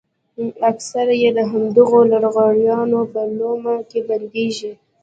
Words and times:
اکثره 0.69 1.13
يې 1.23 1.29
د 1.37 1.39
همدغو 1.51 1.99
لغړیانو 2.11 2.99
په 3.13 3.21
لومه 3.37 3.75
کې 3.89 3.99
بندېږي. 4.07 4.71